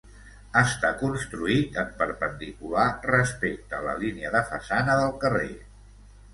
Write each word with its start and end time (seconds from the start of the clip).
Està 0.61 0.89
construït 1.01 1.77
en 1.83 1.91
perpendicular 1.99 2.87
respecte 3.11 3.79
a 3.81 3.85
la 3.91 3.97
línia 4.03 4.35
de 4.39 4.45
façana 4.51 4.99
del 5.05 5.17
carrer. 5.27 5.51